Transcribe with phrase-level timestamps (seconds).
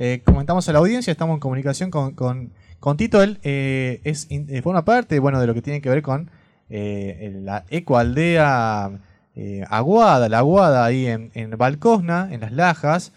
[0.00, 3.20] Eh, comentamos a la audiencia, estamos en comunicación con, con, Tito.
[3.20, 6.30] Él eh, es, eh, forma parte bueno, de lo que tiene que ver con
[6.68, 8.90] la ecoaldea
[9.68, 13.12] Aguada, la Aguada ahí en, en Balcosna, en Las Lajas.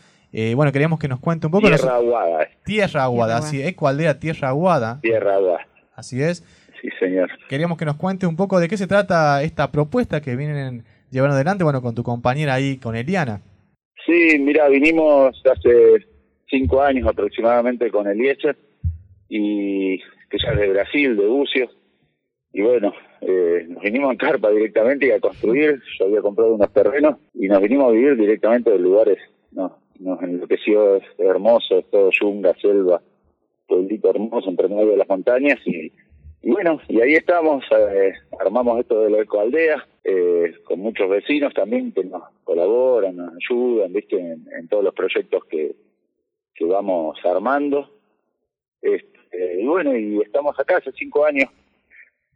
[0.55, 1.67] bueno, queríamos que nos cuente un poco.
[1.67, 2.47] Tierra Aguada.
[2.63, 4.99] Tierra Aguada, así, ecoaldea Tierra Aguada.
[5.01, 5.67] Tierra Aguada.
[5.95, 6.43] Así es.
[6.81, 7.29] Sí, señor.
[7.47, 11.35] Queríamos que nos cuente un poco de qué se trata esta propuesta que vienen llevando
[11.35, 13.41] adelante, bueno, con tu compañera ahí, con Eliana.
[14.07, 16.10] Sí, mira, vinimos hace
[16.51, 18.55] cinco años aproximadamente con Eliezer,
[19.27, 19.97] y
[20.29, 21.75] que ya es de Brasil, de Bucios,
[22.53, 26.71] y bueno, eh, nos vinimos en carpa directamente y a construir, yo había comprado unos
[26.71, 29.17] terrenos y nos vinimos a vivir directamente de lugares,
[29.51, 33.01] no, nos enloqueció, es hermoso, es todo yunga, selva,
[33.67, 35.91] pueblito hermoso entre medio de las montañas y
[36.43, 41.91] bueno, y ahí estamos, eh, armamos esto de la ecoaldea, eh, con muchos vecinos también
[41.91, 45.75] que nos colaboran, nos ayudan, viste, en, todos los proyectos que,
[46.55, 47.89] que vamos armando.
[48.81, 51.49] Este, y bueno, y estamos acá hace cinco años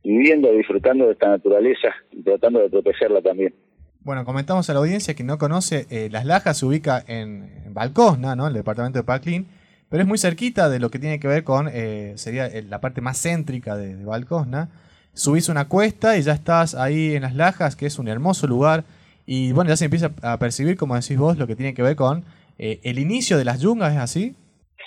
[0.03, 3.53] viviendo, disfrutando de esta naturaleza y tratando de protegerla también.
[4.01, 8.35] Bueno, comentamos a la audiencia que no conoce, eh, Las Lajas se ubica en, Balcosna,
[8.35, 8.47] ¿no?
[8.47, 9.47] El departamento de Paclín
[9.89, 13.01] pero es muy cerquita de lo que tiene que ver con, eh, sería la parte
[13.01, 14.69] más céntrica de, de, Balcosna.
[15.13, 18.83] Subís una cuesta y ya estás ahí en las lajas, que es un hermoso lugar.
[19.25, 21.95] Y bueno, ya se empieza a percibir, como decís vos, lo que tiene que ver
[21.95, 22.25] con
[22.57, 24.35] eh, el inicio de las yungas, ¿es así?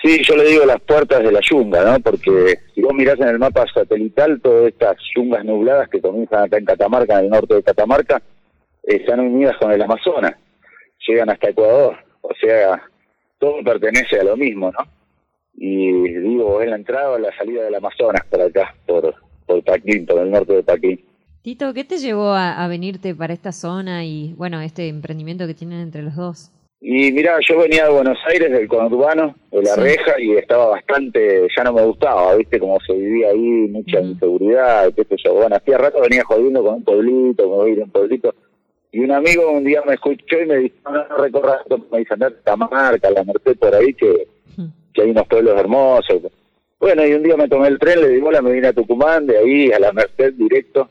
[0.03, 1.99] Sí, yo le digo las puertas de la yunga, ¿no?
[2.01, 6.57] Porque si vos mirás en el mapa satelital, todas estas yungas nubladas que comienzan acá
[6.57, 8.23] en Catamarca, en el norte de Catamarca,
[8.85, 10.35] están unidas con el Amazonas,
[11.07, 11.97] llegan hasta Ecuador.
[12.23, 12.81] O sea,
[13.39, 14.87] todo pertenece a lo mismo, ¿no?
[15.55, 19.15] Y digo, es la entrada o la salida del Amazonas por acá, por,
[19.47, 21.05] por Paquín, por el norte de Paquín.
[21.43, 25.81] Tito, ¿qué te llevó a, venirte para esta zona y, bueno, este emprendimiento que tienen
[25.81, 26.53] entre los dos?
[26.81, 31.49] Y mira, yo venía de Buenos Aires, del conurbano, de La Reja, y estaba bastante,
[31.57, 32.61] ya no me gustaba, ¿viste?
[32.61, 35.35] Como se vivía ahí, mucha inseguridad, qué sé yo.
[35.35, 38.35] Bueno, hacía rato venía jodiendo con un pueblito, me voy a ir a un pueblito
[38.91, 41.61] y un amigo un día me escuchó y me dijo, no, no recorras,
[41.91, 44.29] me dice, andate a Catamarca, la Merced por ahí, que,
[44.95, 46.23] que hay unos pueblos hermosos.
[46.81, 49.27] Bueno, y un día me tomé el tren, le digo, hola, me vine a Tucumán,
[49.27, 50.89] de ahí a la Merced directo,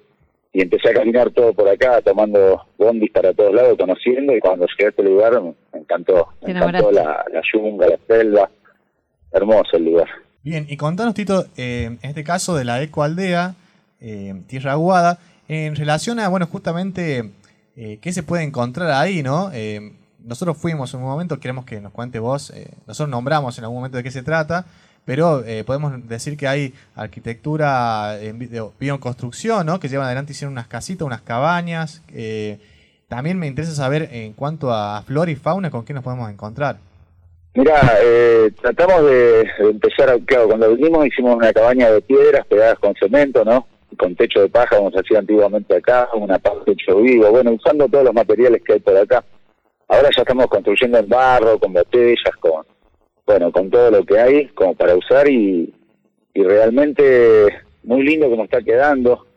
[0.57, 4.65] y empecé a caminar todo por acá, tomando bondis para todos lados, conociendo, y cuando
[4.65, 8.49] llegué a este lugar me encantó, me encantó la, la yunga, la selva,
[9.31, 10.07] hermoso el lugar.
[10.41, 13.53] Bien, y contanos, Tito, eh, en este caso de la ecoaldea,
[14.01, 17.29] eh, Tierra Aguada, en relación a, bueno, justamente
[17.75, 19.51] eh, qué se puede encontrar ahí, ¿no?
[19.53, 23.63] Eh, nosotros fuimos en un momento, queremos que nos cuente vos, eh, nosotros nombramos en
[23.65, 24.65] algún momento de qué se trata,
[25.07, 28.37] pero podemos decir que hay arquitectura en
[28.77, 29.79] bioconstrucción, ¿no?
[29.79, 32.03] Que llevan adelante, hicieron unas casitas, unas cabañas.
[33.07, 36.75] también me interesa saber en cuanto a flora y fauna, con qué nos podemos encontrar.
[37.53, 37.79] Mira,
[38.61, 43.65] tratamos de, empezar, claro, cuando vinimos hicimos una cabaña de piedras pegadas con cemento, ¿no?
[43.95, 47.87] con techo de paja, como se hacía antiguamente acá, una parte techo vivo, bueno, usando
[47.87, 49.23] todos los materiales que hay por acá.
[49.87, 52.65] Ahora ya estamos construyendo en barro, con botellas, con,
[53.27, 55.73] bueno, con todo lo que hay como para usar y,
[56.33, 57.47] y realmente
[57.83, 59.27] muy lindo como está quedando,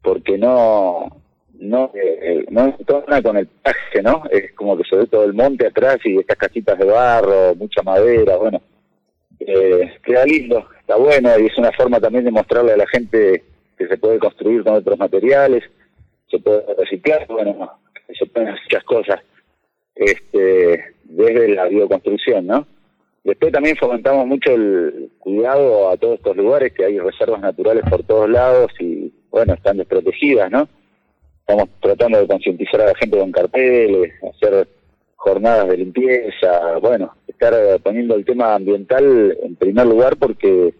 [0.00, 1.08] porque no,
[1.58, 4.22] no, eh, no entona con el paje, ¿no?
[4.30, 7.82] Es como que se ve todo el monte atrás y estas casitas de barro, mucha
[7.82, 8.62] madera, bueno,
[9.40, 13.42] eh, queda lindo, está bueno y es una forma también de mostrarle a la gente
[13.76, 15.64] que se puede construir con otros materiales,
[16.30, 17.72] se puede reciclar, bueno,
[18.16, 19.20] se pueden hacer muchas cosas
[19.96, 22.73] este, desde la bioconstrucción, ¿no?
[23.24, 28.02] Después también fomentamos mucho el cuidado a todos estos lugares, que hay reservas naturales por
[28.02, 30.68] todos lados y, bueno, están desprotegidas, ¿no?
[31.40, 34.68] Estamos tratando de concientizar a la gente con carteles, hacer
[35.16, 40.74] jornadas de limpieza, bueno, estar poniendo el tema ambiental en primer lugar porque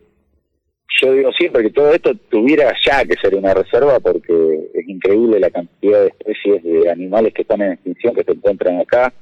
[1.00, 5.40] yo digo siempre que todo esto tuviera ya que ser una reserva porque es increíble
[5.40, 9.14] la cantidad de especies de animales que están en extinción que se encuentran acá,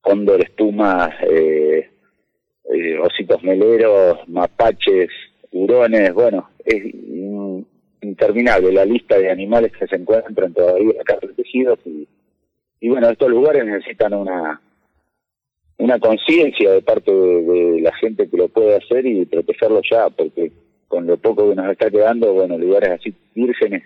[0.00, 1.88] cóndores, pumas, eh,
[2.72, 5.08] eh, ositos meleros, mapaches,
[5.52, 6.94] hurones, bueno, es
[8.02, 13.64] interminable la lista de animales que se encuentran todavía acá protegidos y, bueno, estos lugares
[13.64, 14.60] necesitan una
[15.78, 20.52] una conciencia de parte de, la gente que lo puede hacer y protegerlo ya, porque
[20.88, 23.84] con lo poco que nos está quedando, bueno, lugares así vírgenes,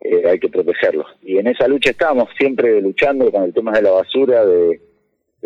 [0.00, 1.06] eh, hay que protegerlos.
[1.22, 4.80] Y en esa lucha estamos, siempre luchando con el tema de la basura, de,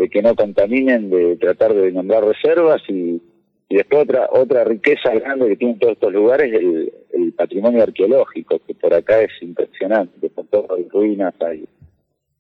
[0.09, 3.21] que no contaminen, de tratar de nombrar reservas y,
[3.69, 8.75] después otra otra riqueza grande que tienen todos estos lugares, el, el patrimonio arqueológico, que
[8.75, 11.65] por acá es impresionante, por todas las ruinas hay.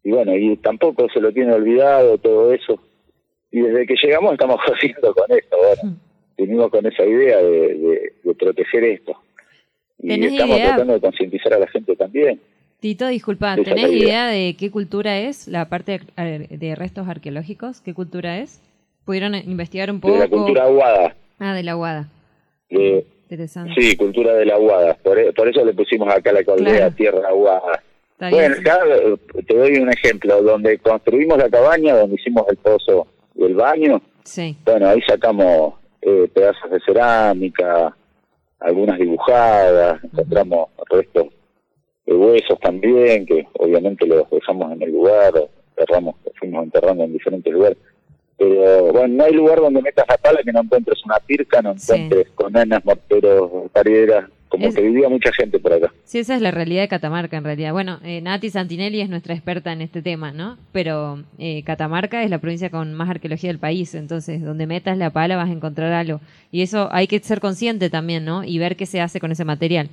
[0.02, 2.80] Y bueno, y tampoco se lo tiene olvidado todo eso
[3.50, 5.96] y desde que llegamos estamos jodiendo con esto, bueno,
[6.36, 9.16] venimos con esa idea de, de, proteger esto.
[9.98, 12.40] Y estamos tratando de concientizar a la gente también.
[12.80, 17.82] Tito, disculpa, ¿tenés idea de qué cultura es la parte de restos arqueológicos?
[17.82, 18.62] ¿Qué cultura es?
[19.04, 20.14] ¿Pudieron investigar un poco?
[20.14, 21.14] De la cultura aguada.
[21.38, 22.08] Ah, de la aguada.
[22.70, 23.74] Interesante.
[23.76, 24.94] Sí, cultura de la aguada.
[24.94, 27.82] Por, e, por eso le pusimos acá la caldera Tierra Aguada.
[28.18, 29.16] Bueno, acá eh,
[29.46, 30.42] te doy un ejemplo.
[30.42, 34.56] Donde construimos la cabaña, donde hicimos el pozo del baño, sí.
[34.64, 37.94] bueno, ahí sacamos eh, pedazos de cerámica,
[38.58, 41.26] algunas dibujadas, encontramos restos
[42.16, 45.32] huesos también, que obviamente los dejamos en el lugar,
[45.76, 47.78] cerramos, fuimos enterrando en diferentes lugares.
[48.36, 51.72] Pero bueno, no hay lugar donde metas la pala que no encuentres una pirca, no
[51.72, 55.92] encuentres con conanas, morteros, parieras, como que vivía mucha gente por acá.
[56.04, 57.72] Sí, esa es la realidad de Catamarca en realidad.
[57.72, 60.58] Bueno, eh, Nati Santinelli es nuestra experta en este tema, ¿no?
[60.72, 65.10] Pero eh, Catamarca es la provincia con más arqueología del país, entonces donde metas la
[65.10, 66.20] pala vas a encontrar algo.
[66.50, 68.42] Y eso hay que ser consciente también, ¿no?
[68.42, 69.88] Y ver qué se hace con ese material.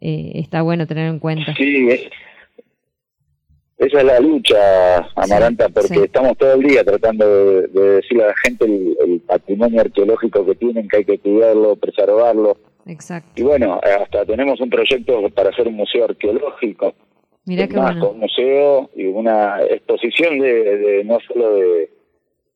[0.00, 1.54] Eh, está bueno tener en cuenta.
[1.54, 1.88] Sí,
[3.80, 8.34] esa es la lucha, Amaranta, porque estamos todo el día tratando de, decirle a la
[8.44, 12.58] gente el, patrimonio arqueológico que tienen, que hay que cuidarlo, preservarlo.
[12.84, 13.30] Exacto.
[13.36, 16.92] Y bueno, hasta tenemos un proyecto para hacer un museo arqueológico.
[17.46, 18.10] Mira qué bueno.
[18.10, 21.90] Un museo y una exposición de, no solo de,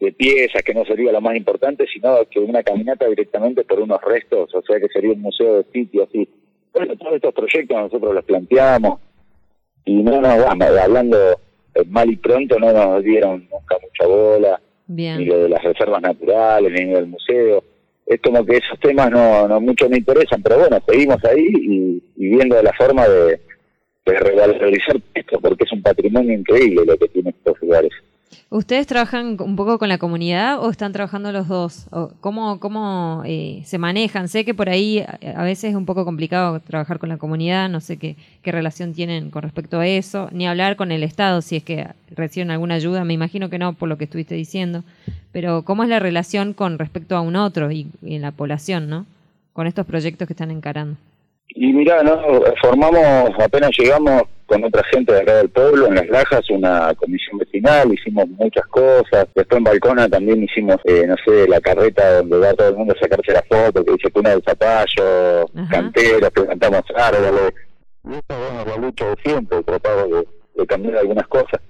[0.01, 4.03] de piezas, que no sería lo más importante, sino que una caminata directamente por unos
[4.03, 6.29] restos, o sea que sería un museo de sitio así.
[6.75, 9.01] Bueno, todos estos proyectos nosotros los planteamos
[9.85, 11.17] y no nos vamos, hablando
[11.87, 16.73] mal y pronto, no nos dieron nunca mucha bola, ni lo de las reservas naturales,
[16.73, 17.63] ni del museo.
[18.07, 22.03] Es como que esos temas no, no mucho me interesan, pero bueno, seguimos ahí y,
[22.17, 23.41] y viendo la forma de,
[24.07, 27.91] de revalorizar esto, porque es un patrimonio increíble lo que tiene estos lugares.
[28.51, 31.87] ¿Ustedes trabajan un poco con la comunidad o están trabajando los dos?
[32.21, 34.29] ¿Cómo, cómo eh, se manejan?
[34.29, 35.05] Sé que por ahí
[35.35, 38.93] a veces es un poco complicado trabajar con la comunidad, no sé qué, qué relación
[38.93, 42.75] tienen con respecto a eso, ni hablar con el Estado si es que reciben alguna
[42.75, 44.85] ayuda, me imagino que no por lo que estuviste diciendo,
[45.33, 49.07] pero ¿cómo es la relación con respecto a un otro y, en la población, ¿no?
[49.53, 50.97] Con estos proyectos que están encarando.
[51.49, 52.21] Y mira, no,
[52.61, 54.23] formamos, apenas llegamos
[54.55, 58.65] con otra gente de acá del pueblo, en Las Lajas, una comisión vecinal, hicimos muchas
[58.67, 59.27] cosas.
[59.35, 62.95] Después en Balcona también hicimos, eh, no sé, la carreta donde va todo el mundo
[62.97, 67.53] a sacarse la foto, que dice cuna del zapallo, canteras, plantamos árboles.
[68.05, 71.61] Y esto, bueno, la lucha de siempre, tratamos de, de cambiar algunas cosas.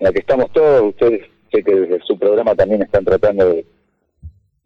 [0.00, 1.20] En la que estamos todos, ustedes
[1.52, 3.64] sé que desde su programa también están tratando de,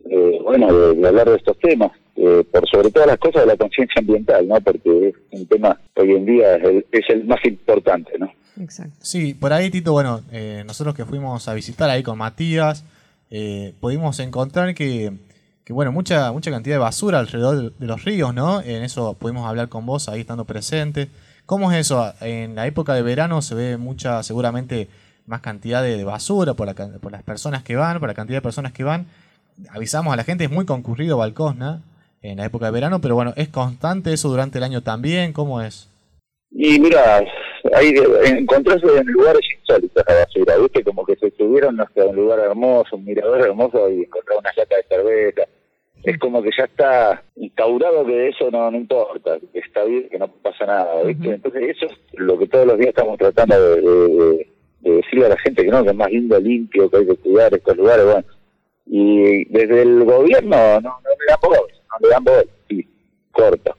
[0.01, 1.93] bueno, de hablar de estos temas.
[2.21, 4.61] Eh, por sobre todas las cosas de la conciencia ambiental, ¿no?
[4.61, 6.57] Porque es un tema hoy en día
[6.91, 8.33] es el, más importante, ¿no?
[8.61, 8.97] Exacto.
[9.01, 12.85] Sí, por ahí, Tito, bueno, eh, nosotros que fuimos a visitar ahí con Matías,
[13.31, 15.13] eh, pudimos encontrar que,
[15.65, 18.63] que, bueno, mucha, mucha cantidad de basura alrededor de, los ríos, ¿no?
[18.63, 21.07] En eso pudimos hablar con vos ahí estando presente.
[21.47, 22.13] ¿Cómo es eso?
[22.21, 24.89] En la época de verano se ve mucha, seguramente,
[25.27, 28.43] más cantidad de, basura por, la, por las personas que van, por la cantidad de
[28.43, 29.07] personas que van.
[29.71, 31.83] Avisamos a la gente, es muy concurrido Balcosna
[32.23, 35.33] en la época de verano, pero bueno, ¿es constante eso durante el año también?
[35.33, 35.89] ¿Cómo es?
[36.51, 37.23] Y mira,
[37.75, 37.95] ahí
[38.25, 40.83] encontrarse en lugares insólitos la basura, ¿viste?
[40.83, 44.77] Como que se subieron hasta un lugar hermoso, un mirador hermoso y encontraron una lata
[44.77, 45.43] de cerveza.
[46.05, 50.19] Es como que ya está instaurado que eso no, no importa, que está bien, que
[50.19, 51.35] no pasa nada, ¿viste?
[51.35, 54.49] Entonces eso es lo que todos los días estamos tratando de,
[54.81, 57.53] decirle a la gente que no, que es más lindo, limpio, que hay que cuidar
[57.53, 58.38] estos lugares, bueno.
[58.91, 61.51] Y desde el gobierno no, no le dan
[62.01, 62.89] le dan sí,
[63.31, 63.77] corto.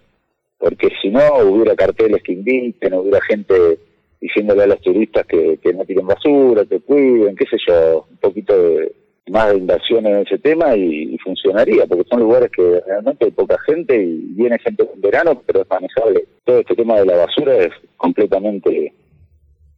[0.58, 3.80] Porque si no, hubiera carteles que inviten, hubiera gente
[4.20, 8.56] diciéndole a los turistas que, no tiren basura, que cuiden, qué sé yo, un poquito
[8.62, 8.92] de,
[9.30, 13.58] más de inversión en ese tema y, funcionaría, porque son lugares que realmente hay poca
[13.66, 16.26] gente y viene gente en verano, pero es manejable.
[16.44, 18.94] Todo este tema de la basura es completamente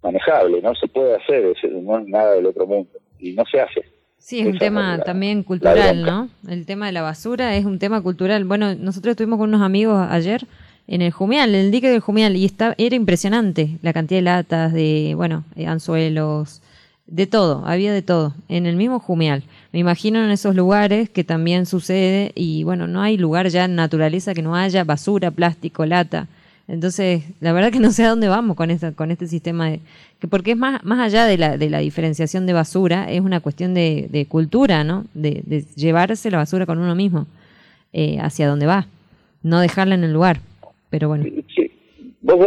[0.01, 3.81] manejable, no se puede hacer, no es nada del otro mundo y no se hace.
[4.21, 6.29] Sí, es un tema también cultural, ¿no?
[6.47, 8.45] El tema de la basura es un tema cultural.
[8.45, 10.47] Bueno, nosotros estuvimos con unos amigos ayer
[10.87, 14.21] en el Jumial, en el dique del Jumial, y está, era impresionante la cantidad de
[14.21, 16.61] latas, de, bueno, eh, anzuelos,
[17.07, 19.43] de todo, había de todo, en el mismo Jumial.
[19.73, 23.75] Me imagino en esos lugares que también sucede, y bueno, no hay lugar ya en
[23.75, 26.27] naturaleza que no haya basura, plástico, lata.
[26.71, 29.81] Entonces, la verdad que no sé a dónde vamos con, esta, con este sistema, de,
[30.21, 33.41] que porque es más, más allá de la, de la diferenciación de basura, es una
[33.41, 35.03] cuestión de, de cultura, ¿no?
[35.13, 37.27] De, de, llevarse la basura con uno mismo
[37.91, 38.87] eh, hacia donde va,
[39.43, 40.39] no dejarla en el lugar.
[40.89, 41.25] Pero bueno.
[41.53, 41.69] Sí.
[42.21, 42.37] Vos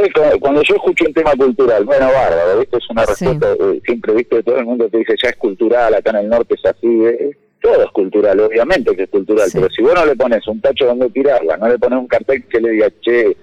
[0.40, 2.78] cuando yo escucho un tema cultural, bueno, bárbaro, ¿viste?
[2.78, 4.42] Es una respuesta, eh, siempre, ¿viste?
[4.42, 7.36] Todo el mundo te dice, ya es cultural, acá en el norte es así, ¿eh?
[7.60, 10.86] todo es cultural, obviamente que es cultural, pero si vos no le pones un tacho
[10.86, 13.36] donde tirarla, no le pones un cartel que le diga, che,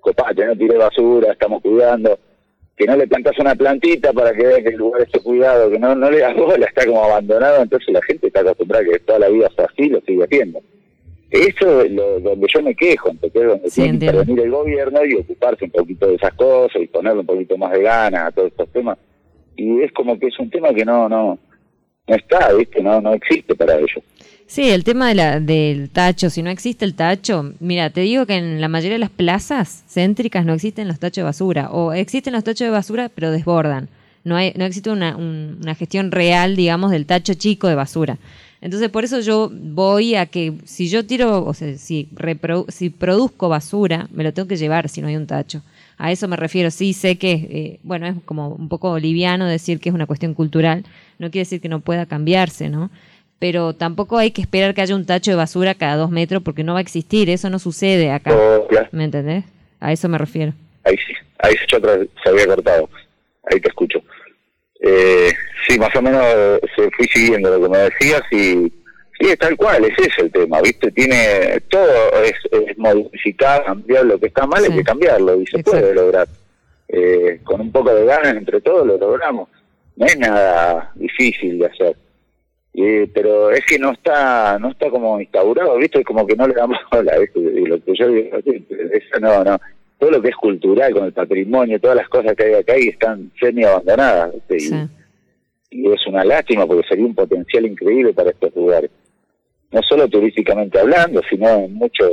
[0.00, 2.18] copate, no tire basura, estamos cuidando,
[2.76, 5.78] que no le plantas una plantita para que vea que el lugar esté cuidado, que
[5.78, 8.98] no, no le das bola, está como abandonado, entonces la gente está acostumbrada a que
[9.00, 10.60] toda la vida sea así, lo sigue haciendo.
[11.30, 15.14] Eso es lo, donde yo me quejo, entonces donde tiene que intervenir el gobierno y
[15.14, 18.48] ocuparse un poquito de esas cosas y ponerle un poquito más de ganas a todos
[18.48, 18.98] estos temas.
[19.56, 21.38] Y es como que es un tema que no, no,
[22.08, 22.82] no está, ¿viste?
[22.82, 24.02] No, no existe para ellos.
[24.50, 28.26] Sí, el tema de la, del tacho, si no existe el tacho, mira, te digo
[28.26, 31.92] que en la mayoría de las plazas céntricas no existen los tachos de basura, o
[31.92, 33.88] existen los tachos de basura pero desbordan.
[34.24, 35.14] No, hay, no existe una,
[35.76, 38.18] gestión real, digamos, del tacho chico de basura.
[38.60, 42.08] Entonces, por eso yo voy a que si yo tiro, o sea, si,
[42.70, 45.62] si produzco basura, me lo tengo que llevar si no hay un tacho.
[45.96, 46.72] A eso me refiero.
[46.72, 50.34] Sí, sé que, eh, bueno, es como un poco liviano decir que es una cuestión
[50.34, 50.84] cultural.
[51.20, 52.90] No quiere decir que no pueda cambiarse, ¿no?
[53.40, 56.62] Pero tampoco hay que esperar que haya un tacho de basura cada dos metros porque
[56.62, 57.28] no va a existir.
[57.28, 58.32] Eso no sucede acá.
[58.92, 59.44] ¿Me entendés?
[59.80, 60.52] A eso me refiero.
[60.84, 62.88] Ahí sí, ahí se había cortado.
[63.50, 64.00] Ahí te escucho.
[64.82, 65.32] Eh,
[65.66, 66.24] sí, más o menos
[66.76, 68.72] se fui siguiendo lo que me decías y
[69.18, 70.90] sí, es tal cual, ese es el tema, ¿viste?
[70.90, 75.94] Tiene todo, es, modificar, cambiar lo que está mal, hay que cambiarlo y se puede
[75.94, 76.28] lograr.
[76.88, 79.48] Eh, con un poco de ganas entre todos lo logramos.
[79.96, 81.96] No es nada difícil de hacer.
[82.72, 86.04] Pero es que no está no está como instaurado, ¿viste?
[86.04, 89.58] Como que no le damos la Y lo que yo digo, eso no, no
[90.00, 92.88] todo lo que es cultural, con el patrimonio, todas las cosas que hay acá y
[92.88, 94.34] están semi abandonadas.
[94.48, 94.72] Y,
[95.70, 98.90] es una lástima porque sería un potencial increíble para estos lugares.
[99.70, 102.10] No solo turísticamente hablando, sino en mucho...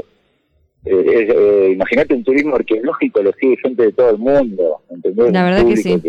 [0.85, 4.81] Eh, eh, imagínate un turismo arqueológico, lo sigue gente de todo el mundo.
[4.89, 5.31] ¿entendés?
[5.31, 6.01] La verdad que sí.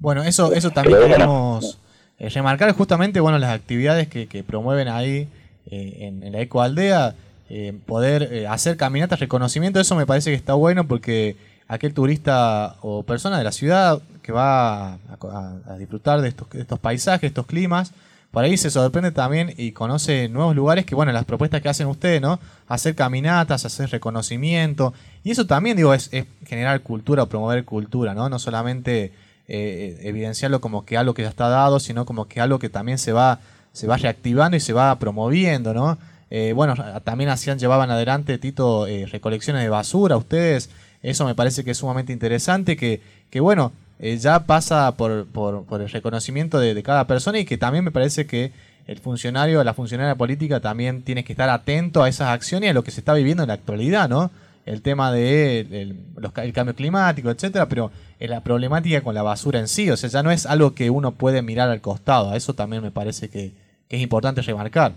[0.00, 1.78] Bueno, eso, eso también queremos
[2.18, 5.28] eh, remarcar justamente bueno las actividades que, que promueven ahí
[5.70, 7.14] en, en la ecoaldea
[7.50, 11.36] eh, poder eh, hacer caminatas, reconocimiento, eso me parece que está bueno porque
[11.68, 17.28] aquel turista o persona de la ciudad que va a, disfrutar de estos, estos, paisajes,
[17.28, 17.92] estos climas,
[18.30, 21.86] por ahí se sorprende también y conoce nuevos lugares que, bueno, las propuestas que hacen
[21.86, 22.40] ustedes, ¿no?
[22.66, 24.94] Hacer caminatas, hacer reconocimiento.
[25.22, 26.10] Y eso también, digo, es,
[26.46, 28.30] generar cultura o promover cultura, ¿no?
[28.30, 29.12] No solamente
[29.48, 32.98] eh, evidenciarlo como que algo que ya está dado, sino como que algo que también
[32.98, 33.40] se va,
[33.72, 35.98] se va reactivando y se va promoviendo, ¿no?
[36.30, 36.74] Eh, bueno,
[37.04, 40.70] también hacían, llevaban adelante, Tito, eh, recolecciones de basura, ustedes.
[41.02, 45.80] Eso me parece que es sumamente interesante, que, que bueno, eh, ya pasa por, por,
[45.80, 48.52] el reconocimiento de, cada persona y que también me parece que
[48.86, 52.74] el funcionario, la funcionaria política también tiene que estar atento a esas acciones y a
[52.74, 54.30] lo que se está viviendo en la actualidad, ¿no?
[54.66, 59.90] El tema de el, cambio climático, etcétera, pero la problemática con la basura en sí,
[59.90, 62.90] o sea, ya no es algo que uno puede mirar al costado, eso también me
[62.90, 63.52] parece que
[63.88, 64.92] es importante remarcar.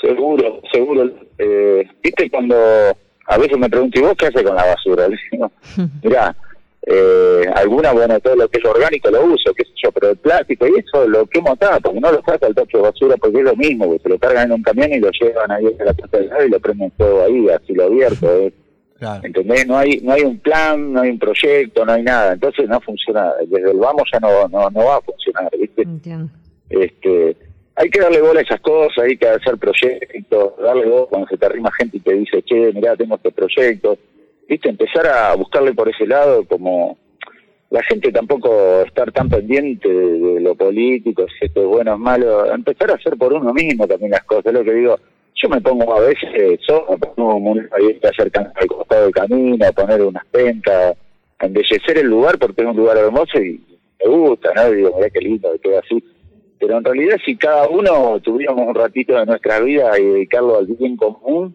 [0.00, 1.10] Seguro, seguro.
[1.38, 2.56] Eh, Viste cuando
[3.26, 5.08] a veces me pregunto, ¿y vos qué haces con la basura?
[5.32, 5.50] Digo,
[6.02, 6.36] mirá,
[6.86, 10.16] eh, alguna, bueno, todo lo que es orgánico lo uso, qué sé yo, pero el
[10.18, 13.38] plástico y eso lo quemo acá, porque no lo saca el tacho de basura, porque
[13.38, 15.84] es lo mismo, que se lo cargan en un camión y lo llevan ahí a
[15.84, 18.26] la puerta del lado y lo prenden todo ahí, así lo abierto.
[19.00, 19.20] ¿eh?
[19.22, 19.66] ¿Entendés?
[19.66, 22.80] No hay, no hay un plan, no hay un proyecto, no hay nada, entonces no
[22.80, 25.82] funciona, desde el vamos ya no, no, no va a funcionar, ¿viste?
[25.82, 26.30] Entiendo.
[26.68, 27.36] Este,
[27.76, 31.36] hay que darle bola a esas cosas, hay que hacer proyectos, darle bola cuando se
[31.36, 33.98] te arrima gente y te dice, che, mirá, tengo este proyecto.
[34.48, 36.98] Viste, empezar a buscarle por ese lado como
[37.70, 42.00] la gente tampoco estar tan pendiente de, lo político, si esto es bueno o es
[42.00, 44.96] malo, empezar a hacer por uno mismo también las cosas, es lo que digo,
[45.34, 47.60] yo me pongo a veces solo, pongo muy
[48.16, 50.96] cerca al costado del camino, a poner unas pentas,
[51.38, 53.60] a embellecer el lugar porque es un lugar hermoso y
[54.02, 54.70] me gusta, ¿no?
[54.70, 56.02] digo, mirá qué lindo, que queda así
[56.58, 60.66] pero en realidad si cada uno tuviéramos un ratito de nuestra vida y dedicarlo al
[60.66, 61.54] bien común,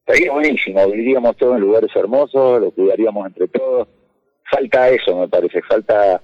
[0.00, 3.86] estaría buenísimo, viviríamos todos en lugares hermosos, lo cuidaríamos entre todos.
[4.50, 6.20] Falta eso, me parece, falta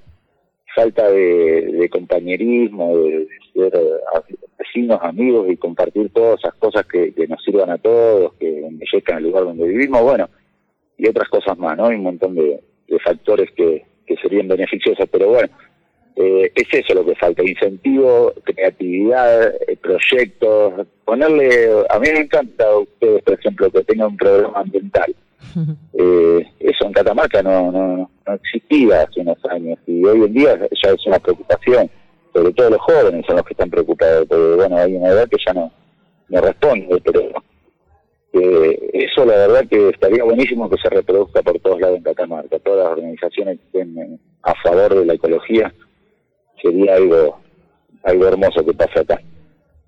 [0.74, 3.72] falta de, compañerismo, de, ser
[4.86, 9.24] vecinos, amigos y compartir todas esas cosas que, nos sirvan a todos, que embellezcan el
[9.24, 10.28] lugar donde vivimos, bueno,
[10.98, 11.86] y otras cosas más, ¿no?
[11.86, 12.60] Hay un montón de,
[13.04, 15.48] factores que, que serían beneficiosos, pero bueno,
[16.16, 22.64] eh, es eso lo que falta, incentivo, creatividad, eh, proyectos, ponerle, a mí me encanta
[22.64, 25.14] a ustedes, por ejemplo, que tengan un programa ambiental.
[25.98, 30.58] Eh, eso en Catamarca no, no, no existía hace unos años y hoy en día
[30.82, 31.88] ya es una preocupación,
[32.36, 35.38] sobre todo los jóvenes son los que están preocupados, porque bueno, hay una edad que
[35.44, 35.72] ya no,
[36.28, 37.30] no responde, pero
[38.36, 42.58] este, eso la verdad que estaría buenísimo que se reproduzca por todos lados en Catamarca.
[42.58, 45.72] Todas las organizaciones que estén a favor de la ecología
[46.62, 47.40] sería algo,
[48.02, 49.20] algo hermoso que pase acá.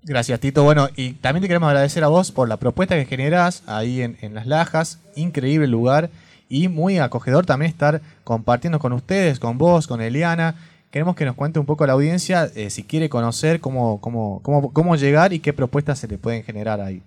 [0.03, 0.63] Gracias, Tito.
[0.63, 4.33] Bueno, y también te queremos agradecer a vos por la propuesta que generás ahí en,
[4.33, 4.99] Las Lajas.
[5.15, 6.09] Increíble lugar
[6.47, 10.55] y muy acogedor también estar compartiendo con ustedes, con vos, con Eliana.
[10.91, 14.73] Queremos que nos cuente un poco la audiencia eh, si quiere conocer cómo, cómo, cómo,
[14.73, 17.01] cómo llegar y qué propuestas se le pueden generar ahí.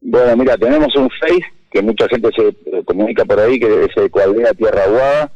[0.00, 3.96] Bueno, mira, tenemos un Face que mucha gente se eh, comunica por ahí, que es
[3.96, 5.32] el Cualdea Tierra Aguada.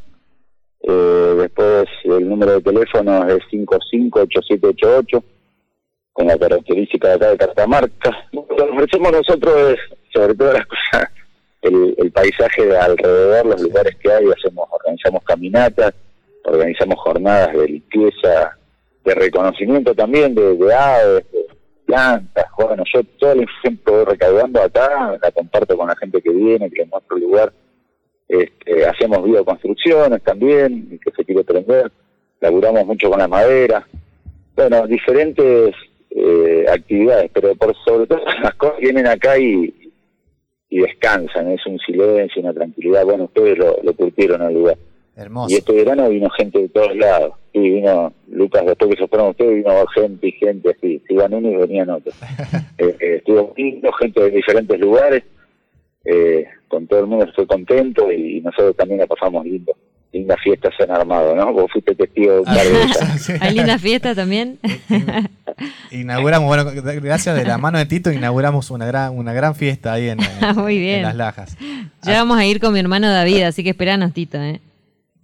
[0.82, 5.24] Eh, después el número de teléfono es 558788
[6.12, 8.28] con la característica de acá de Catamarca.
[8.32, 11.10] Lo que ofrecemos nosotros es, sobre todas las cosas,
[11.62, 15.94] el, paisaje de alrededor, los lugares que hay, hacemos, organizamos caminatas,
[16.44, 18.56] organizamos jornadas de limpieza,
[19.04, 21.46] de reconocimiento también de, de aves, de
[21.86, 26.30] plantas, bueno, yo todo el ejemplo voy recaudando acá, la comparto con la gente que
[26.30, 27.52] viene, que les muestro el lugar,
[28.28, 31.90] este, hacemos bioconstrucciones también, que se quiere prender,
[32.40, 33.86] laburamos mucho con la madera,
[34.56, 35.74] bueno, diferentes
[36.10, 39.92] eh, actividades, pero por sobre todo las cosas vienen acá y,
[40.70, 43.04] y descansan, es un silencio, una tranquilidad.
[43.04, 44.76] Bueno, ustedes lo, lo curtieron al lugar.
[45.16, 45.54] Hermoso.
[45.54, 47.34] Y este verano vino gente de todos lados.
[47.52, 51.02] Y vino Lucas, después que se fueron ustedes, vino gente y gente así.
[51.06, 52.14] Se iban uno y venían otros.
[52.78, 55.22] eh, eh, estuvo lindo, gente de diferentes lugares.
[56.04, 59.76] Eh, con todo el mundo estoy contento y nosotros también la pasamos lindo
[60.12, 61.52] lindas fiestas se han armado, ¿no?
[61.52, 64.58] Vos fuiste testigo de un par de ¿Hay lindas fiestas también?
[65.90, 70.08] inauguramos, bueno, gracias de la mano de Tito, inauguramos una gran, una gran fiesta ahí
[70.08, 71.56] en, Las Lajas.
[72.02, 74.60] Ya vamos a ir con mi hermano David, así que esperanos, Tito, ¿eh?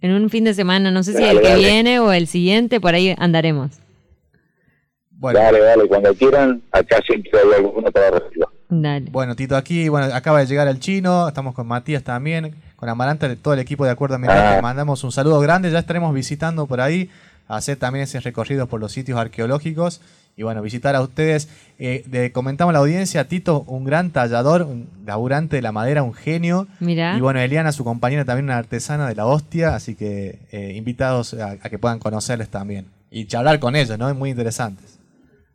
[0.01, 2.93] En un fin de semana, no sé si el que viene o el siguiente, por
[2.93, 3.71] ahí andaremos.
[5.11, 5.39] Bueno.
[5.39, 8.45] Dale, dale, cuando quieran, acá siempre hay alguno para recibir.
[8.69, 9.07] Dale.
[9.11, 13.35] Bueno, Tito, aquí, bueno, acaba de llegar el chino, estamos con Matías también con Amaranta,
[13.35, 14.61] todo el equipo de Acuerdo Ambiental, ah.
[14.61, 17.09] mandamos un saludo grande, ya estaremos visitando por ahí,
[17.49, 19.99] hacer también ese recorrido por los sitios arqueológicos
[20.39, 21.49] y bueno, visitar a ustedes.
[21.79, 26.13] Eh, comentamos a la audiencia, Tito, un gran tallador, un laburante de la madera, un
[26.13, 26.65] genio.
[26.79, 31.33] Y bueno, Eliana, su compañera, también una artesana de la hostia, así que eh, invitados
[31.33, 34.07] a, a, que puedan conocerles también y charlar con ellos, ¿no?
[34.07, 34.97] Es muy interesantes.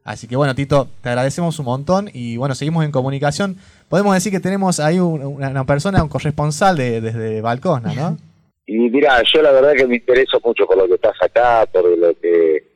[0.05, 3.57] Así que bueno, Tito, te agradecemos un montón y bueno, seguimos en comunicación.
[3.89, 8.19] Podemos decir que tenemos ahí una, persona, un corresponsal de, desde Balcona, ¿no?
[8.67, 11.85] Y mira, yo la verdad que me intereso mucho por lo que pasa acá, por
[11.85, 12.75] lo que,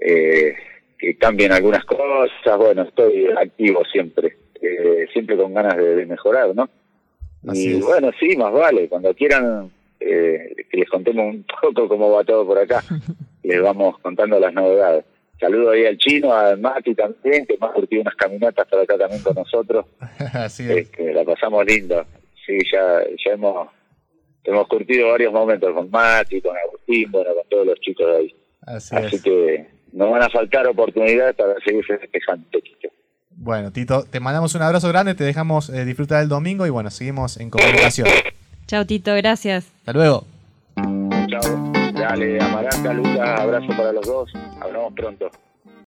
[0.00, 0.54] eh,
[0.98, 2.58] que cambien algunas cosas.
[2.58, 6.68] Bueno, estoy activo siempre, eh, siempre con ganas de, mejorar, ¿no?
[7.52, 12.24] y bueno, sí, más vale, cuando quieran eh, que les contemos un poco cómo va
[12.24, 12.82] todo por acá,
[13.42, 15.04] les vamos contando las novedades.
[15.40, 19.22] Saludo ahí al chino, a Mati también, que más curtido unas caminatas para acá también
[19.22, 19.86] con nosotros.
[20.34, 20.90] Así es.
[20.90, 22.04] que la pasamos lindo.
[22.44, 23.68] Sí, ya, ya hemos,
[24.42, 28.34] hemos curtido varios momentos con Mati, con Agustín, bueno, con todos los chicos de ahí.
[28.62, 32.46] Así, que nos van a faltar oportunidades para seguir festejando.
[33.30, 36.90] Bueno, Tito, te mandamos un abrazo grande, te dejamos eh, disfrutar el domingo y bueno,
[36.90, 38.08] seguimos en comunicación.
[38.66, 39.66] Chao, Tito, gracias.
[39.78, 40.24] Hasta luego.
[41.28, 41.72] Chao.
[41.94, 44.32] Dale, Amaranta, Lucas, abrazo para los dos.
[44.60, 45.30] Hablamos pronto.